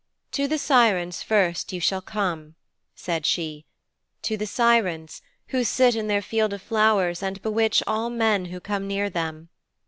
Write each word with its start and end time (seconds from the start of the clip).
'"To 0.31 0.47
the 0.47 0.57
Sirens 0.57 1.21
first 1.21 1.71
you 1.71 1.79
shall 1.79 2.01
come," 2.01 2.55
said 2.95 3.23
she, 3.23 3.67
"to 4.23 4.35
the 4.35 4.47
Sirens, 4.47 5.21
who 5.49 5.63
sit 5.63 5.95
in 5.95 6.07
their 6.07 6.23
field 6.23 6.53
of 6.53 6.61
flowers 6.63 7.21
and 7.21 7.39
bewitch 7.43 7.83
all 7.85 8.09
men 8.09 8.45
who 8.45 8.59
come 8.59 8.87
near 8.87 9.11
them. 9.11 9.49